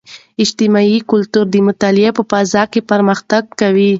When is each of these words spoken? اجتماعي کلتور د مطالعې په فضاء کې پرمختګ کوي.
اجتماعي 0.43 0.97
کلتور 1.11 1.45
د 1.51 1.55
مطالعې 1.67 2.09
په 2.17 2.21
فضاء 2.31 2.65
کې 2.71 2.81
پرمختګ 2.91 3.43
کوي. 3.59 3.89